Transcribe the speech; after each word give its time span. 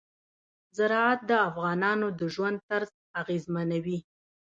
زراعت 0.77 1.19
د 1.29 1.31
افغانانو 1.49 2.07
د 2.19 2.21
ژوند 2.33 2.57
طرز 2.69 2.91
اغېزمنوي. 3.21 3.99